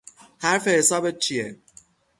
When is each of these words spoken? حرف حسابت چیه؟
حرف 0.37 0.67
حسابت 0.67 1.17
چیه؟ 1.19 1.55